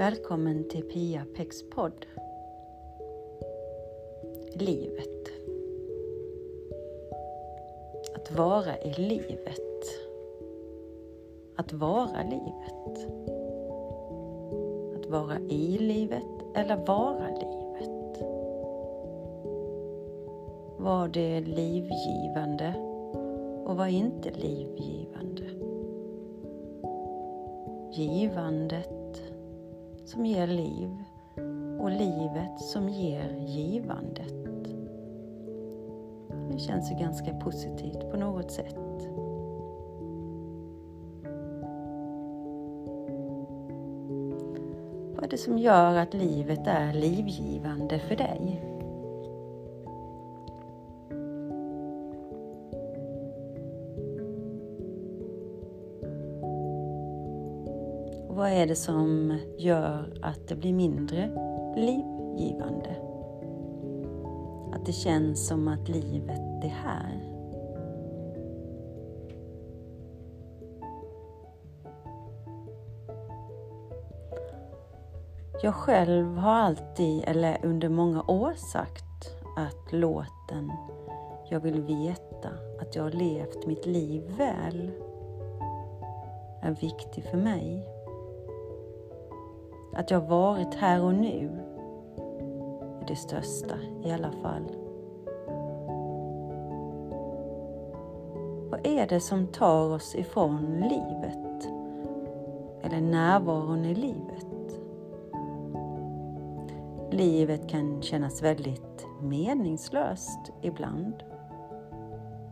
[0.00, 2.06] Välkommen till Pia Pex podd.
[4.54, 5.28] Livet.
[8.14, 9.82] Att vara i livet.
[11.56, 13.08] Att vara livet.
[14.96, 18.22] Att vara i livet eller vara livet.
[20.78, 22.74] Var det livgivande
[23.66, 25.44] och var inte livgivande?
[27.92, 28.99] Givandet
[30.10, 31.04] som ger liv
[31.80, 34.34] och livet som ger givandet.
[36.52, 38.76] Det känns ju ganska positivt på något sätt.
[45.14, 48.62] Vad är det som gör att livet är livgivande för dig?
[58.40, 61.30] Vad är det som gör att det blir mindre
[61.76, 62.96] livgivande?
[64.72, 67.26] Att det känns som att livet är här.
[75.62, 80.72] Jag själv har alltid, eller under många år sagt att låten
[81.50, 82.48] Jag vill veta
[82.80, 84.90] att jag har levt mitt liv väl
[86.62, 87.99] är viktig för mig.
[89.92, 91.50] Att jag varit här och nu
[93.02, 93.74] är det största
[94.04, 94.76] i alla fall.
[98.70, 101.68] Vad är det som tar oss ifrån livet?
[102.82, 104.46] Eller närvaron i livet?
[107.10, 111.14] Livet kan kännas väldigt meningslöst ibland.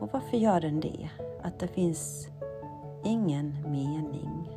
[0.00, 1.10] Och varför gör den det?
[1.42, 2.28] Att det finns
[3.04, 4.51] ingen mening.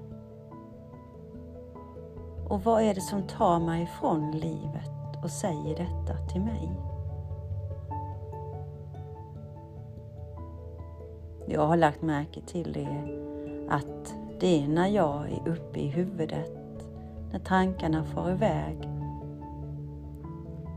[2.48, 6.72] Och vad är det som tar mig ifrån livet och säger detta till mig?
[11.48, 13.26] Jag har lagt märke till det
[13.70, 16.52] att det är när jag är uppe i huvudet,
[17.32, 18.90] när tankarna far iväg.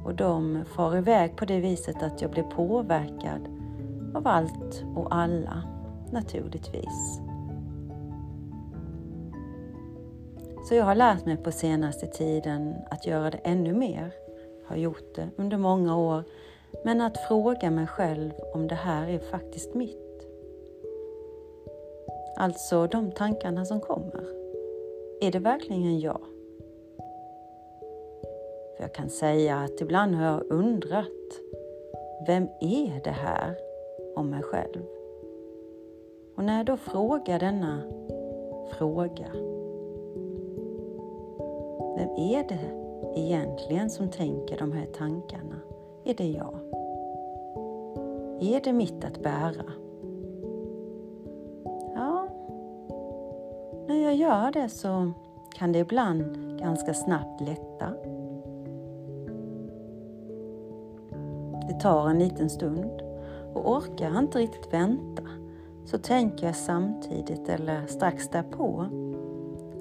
[0.04, 3.48] Och de far iväg på det viset att jag blir påverkad
[4.14, 5.62] av allt och alla,
[6.10, 7.27] naturligtvis.
[10.68, 14.12] Så jag har lärt mig på senaste tiden att göra det ännu mer.
[14.66, 16.24] Har gjort det under många år.
[16.84, 20.26] Men att fråga mig själv om det här är faktiskt mitt.
[22.36, 24.24] Alltså de tankarna som kommer.
[25.20, 26.20] Är det verkligen jag?
[28.76, 31.30] För jag kan säga att ibland har jag undrat,
[32.26, 33.56] vem är det här
[34.16, 34.82] om mig själv?
[36.36, 37.82] Och när jag då frågar denna
[38.78, 39.57] fråga
[41.98, 42.60] vem är det
[43.20, 45.54] egentligen som tänker de här tankarna?
[46.04, 46.54] Är det jag?
[48.40, 49.64] Är det mitt att bära?
[51.94, 52.28] Ja,
[53.88, 55.12] när jag gör det så
[55.54, 57.92] kan det ibland ganska snabbt lätta.
[61.68, 63.02] Det tar en liten stund
[63.54, 65.22] och orkar jag inte riktigt vänta
[65.84, 68.86] så tänker jag samtidigt eller strax därpå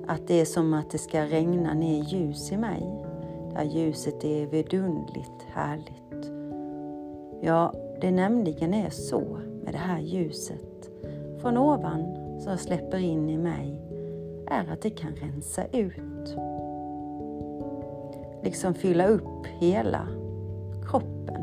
[0.08, 3.04] att det är som att det ska regna ner ljus i mig.
[3.50, 6.32] Det här ljuset är vidunderligt härligt.
[7.42, 10.90] Ja, det nämligen är så med det här ljuset
[11.42, 13.82] från ovan som släpper in i mig
[14.48, 16.36] är att det kan rensa ut.
[18.44, 20.08] Liksom fylla upp hela
[20.90, 21.42] kroppen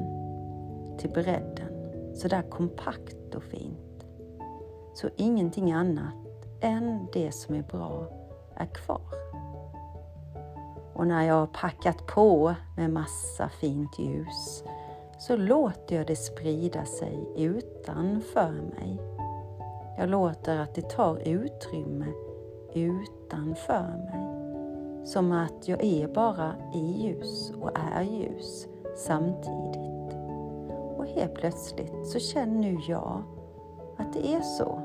[0.98, 1.69] till bredden.
[2.14, 4.04] sådär kompakt och fint.
[4.94, 6.14] Så ingenting annat
[6.60, 8.23] än det som är bra
[8.56, 9.00] är kvar.
[10.94, 14.65] Och när jag har packat på med massa fint ljus
[15.19, 19.00] så låter jag det sprida sig utanför mig.
[19.99, 22.06] Jag låter att det tar utrymme
[22.75, 24.34] utanför mig.
[25.06, 30.14] Som att jag är bara i ljus och är ljus samtidigt.
[30.96, 33.23] Och helt plötsligt så känner nu jag
[33.96, 34.81] att det är så.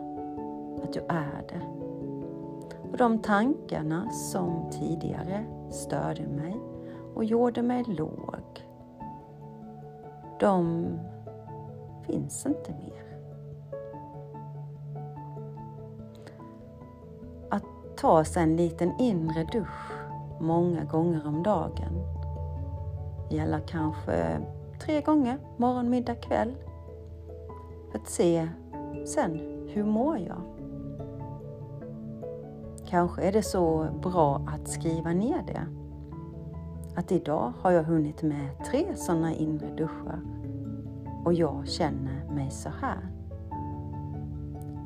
[0.83, 1.78] Att jag är det.
[2.91, 6.57] Och de tankarna som tidigare störde mig
[7.15, 8.65] och gjorde mig låg,
[10.39, 10.87] de
[12.07, 13.17] finns inte mer.
[17.49, 19.91] Att ta sig en liten inre dusch
[20.39, 22.19] många gånger om dagen
[23.29, 24.39] gäller kanske
[24.81, 26.55] tre gånger, morgon, middag, kväll.
[27.91, 28.49] För att se
[29.05, 29.39] sen,
[29.73, 30.58] hur mår jag?
[32.89, 35.65] Kanske är det så bra att skriva ner det
[36.95, 40.19] att idag har jag hunnit med tre sådana inre duschar
[41.25, 43.07] och jag känner mig så här.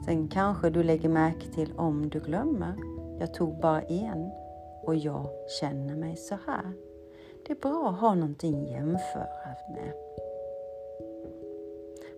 [0.06, 2.76] Sen kanske du lägger märke till om du glömmer.
[3.20, 4.32] Jag tog bara en
[4.84, 5.28] och jag
[5.60, 6.74] känner mig så här.
[7.48, 9.94] Det är bra att ha någonting att jämföra med.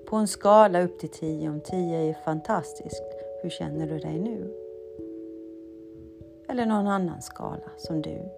[0.09, 3.03] På en skala upp till 10, om 10 är fantastiskt,
[3.43, 4.64] hur känner du dig nu?
[6.49, 8.31] Eller någon annan skala som du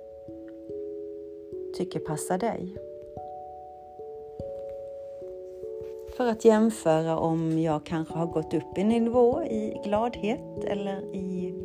[1.77, 2.77] tycker passar dig.
[6.17, 11.55] För att jämföra om jag kanske har gått upp en nivå i gladhet eller i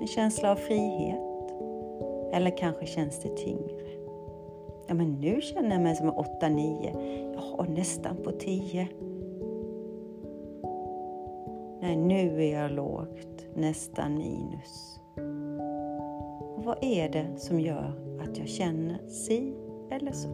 [0.00, 1.20] en känsla av frihet.
[2.32, 3.82] Eller kanske känns det tyngre.
[4.86, 7.34] Ja, men nu känner jag mig som 8-9.
[7.34, 8.88] Ja, nästan på 10.
[11.80, 15.01] Nej, nu är jag lågt, nästan minus.
[16.62, 19.54] Och vad är det som gör att jag känner si
[19.90, 20.28] eller så?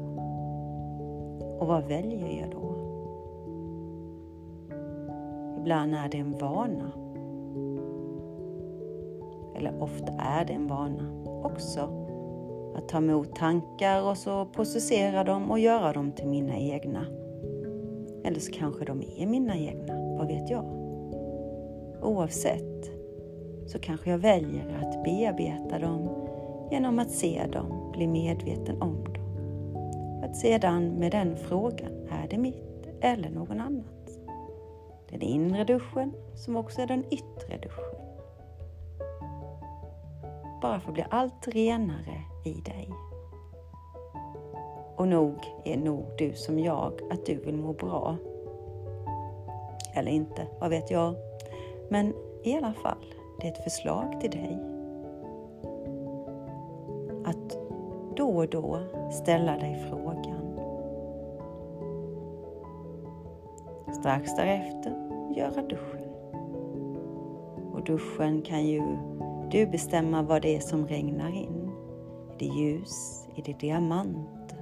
[1.61, 2.75] Och vad väljer jag då?
[5.61, 6.93] Ibland är det en vana.
[9.57, 11.81] Eller ofta är det en vana också.
[12.77, 17.07] Att ta emot tankar och så processera dem och göra dem till mina egna.
[18.25, 20.65] Eller så kanske de är mina egna, vad vet jag?
[22.03, 22.68] Oavsett
[23.69, 26.09] så kanske jag väljer att bearbeta dem
[26.71, 29.25] genom att se dem, bli medveten om dem.
[30.25, 34.19] Att sedan med den frågan, är det mitt eller någon annans?
[35.11, 37.99] Den inre duschen som också är den yttre duschen.
[40.63, 42.89] Bara för att bli allt renare i dig.
[44.97, 45.35] Och nog
[45.65, 48.17] är nog du som jag att du vill må bra.
[49.95, 51.15] Eller inte, vad vet jag.
[51.89, 54.59] Men i alla fall, det är ett förslag till dig.
[57.25, 57.59] Att
[58.17, 58.81] då och då
[59.13, 60.59] ställa dig frågan.
[64.01, 64.91] Strax därefter
[65.37, 66.09] göra duschen.
[67.73, 68.83] Och duschen kan ju
[69.51, 71.71] du bestämma vad det är som regnar in.
[72.33, 73.27] Är det ljus?
[73.37, 74.59] Är det diamanter?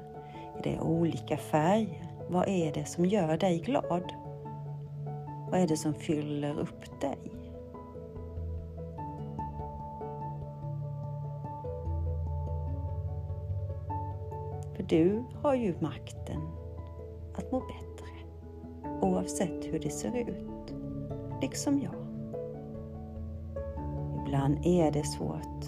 [0.58, 2.06] Är det olika färger?
[2.28, 4.12] Vad är det som gör dig glad?
[5.50, 7.35] Vad är det som fyller upp dig?
[14.88, 16.40] Du har ju makten
[17.34, 18.06] att må bättre
[19.00, 20.74] oavsett hur det ser ut,
[21.42, 21.94] liksom jag.
[24.26, 25.64] Ibland är det svårt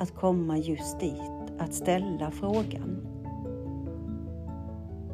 [0.00, 3.06] att komma just dit, att ställa frågan.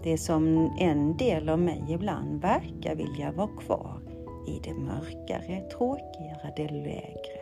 [0.03, 4.00] Det som en del av mig ibland verkar vilja vara kvar
[4.49, 7.41] i det mörkare, tråkigare, det lägre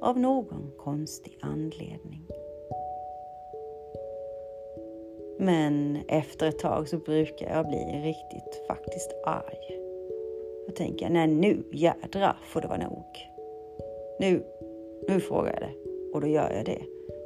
[0.00, 2.25] av någon konstig anledning.
[5.38, 9.80] Men efter ett tag så brukar jag bli riktigt faktiskt arg.
[10.66, 13.04] Då tänker jag, nej nu jädra får det vara nog.
[14.20, 14.44] Nu,
[15.08, 15.74] nu frågar jag det
[16.14, 16.82] och då gör jag det.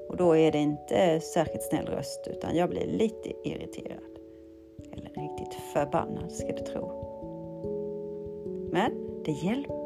[0.08, 4.18] Och då är det inte särskilt snäll röst utan jag blir lite irriterad.
[4.92, 6.92] Eller riktigt förbannad ska du tro.
[8.72, 9.80] Men det hjälper.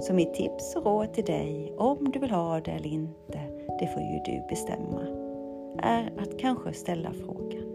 [0.00, 3.40] Så mitt tips och råd till dig, om du vill ha det eller inte,
[3.80, 5.00] det får ju du bestämma,
[5.82, 7.66] är att kanske ställa frågan.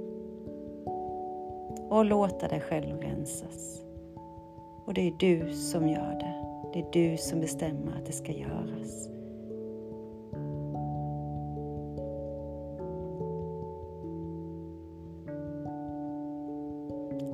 [1.89, 3.81] Och låta dig själv rensas.
[4.86, 6.41] Och det är du som gör det.
[6.74, 9.10] Det är du som bestämmer att det ska göras.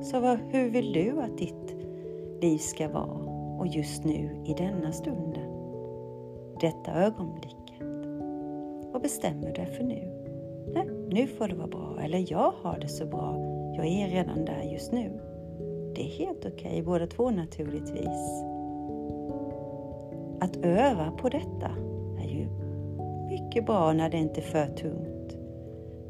[0.02, 1.76] Så vad, hur vill du att ditt
[2.40, 3.28] liv ska vara?
[3.58, 5.50] Och just nu, i denna stunden,
[6.60, 7.82] detta ögonblicket.
[8.92, 10.17] Vad bestämmer du dig för nu?
[10.74, 11.98] Nej, nu får det vara bra.
[12.02, 13.36] Eller jag har det så bra.
[13.76, 15.20] Jag är redan där just nu.
[15.94, 18.42] Det är helt okej okay, båda två naturligtvis.
[20.40, 21.70] Att öva på detta
[22.18, 22.48] är ju
[23.28, 25.36] mycket bra när det inte är för tungt.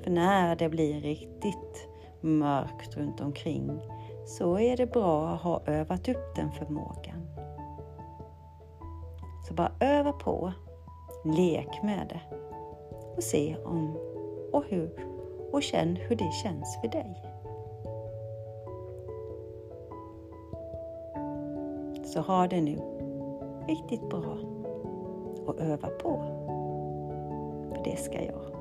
[0.03, 1.89] För när det blir riktigt
[2.21, 3.81] mörkt runt omkring
[4.27, 7.27] så är det bra att ha övat upp den förmågan.
[9.49, 10.53] Så bara öva på,
[11.25, 12.37] lek med det
[13.17, 13.99] och se om
[14.53, 14.91] och hur
[15.53, 17.23] och känn hur det känns för dig.
[22.05, 22.79] Så ha det nu
[23.69, 24.39] riktigt bra
[25.47, 26.25] och öva på.
[27.69, 28.58] För det ska jag.